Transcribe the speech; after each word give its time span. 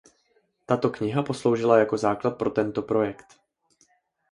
Tato 0.65 0.89
kniha 0.89 1.23
posloužila 1.23 1.79
jako 1.79 1.97
základ 1.97 2.31
pro 2.31 2.49
tento 2.49 2.81
projekt. 2.81 3.37